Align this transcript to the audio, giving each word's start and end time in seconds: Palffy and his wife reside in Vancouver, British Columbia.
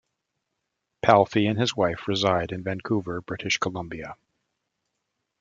Palffy 1.05 1.45
and 1.47 1.59
his 1.59 1.75
wife 1.75 2.07
reside 2.07 2.51
in 2.51 2.63
Vancouver, 2.63 3.21
British 3.21 3.59
Columbia. 3.59 4.15